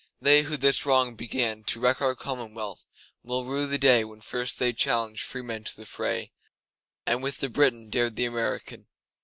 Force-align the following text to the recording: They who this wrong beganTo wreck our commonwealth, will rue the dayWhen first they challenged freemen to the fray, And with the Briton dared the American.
They 0.19 0.41
who 0.41 0.57
this 0.57 0.83
wrong 0.83 1.15
beganTo 1.15 1.79
wreck 1.79 2.01
our 2.01 2.15
commonwealth, 2.15 2.87
will 3.21 3.45
rue 3.45 3.67
the 3.67 3.77
dayWhen 3.77 4.23
first 4.23 4.57
they 4.57 4.73
challenged 4.73 5.21
freemen 5.21 5.63
to 5.65 5.77
the 5.77 5.85
fray, 5.85 6.31
And 7.05 7.21
with 7.21 7.37
the 7.37 7.49
Briton 7.49 7.91
dared 7.91 8.15
the 8.15 8.25
American. 8.25 8.87